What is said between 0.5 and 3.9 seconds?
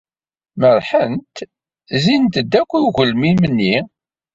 Merrḥent, zzint-d akk i ugelmim-nni.